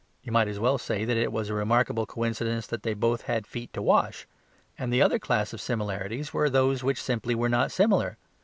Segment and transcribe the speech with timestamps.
[0.23, 3.45] You might as well say that it was a remarkable coincidence that they both had
[3.45, 4.25] feet to wash.
[4.75, 8.17] And the other class of similarities were those which simply were not similar.